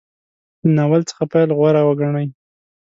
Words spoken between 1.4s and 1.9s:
غوره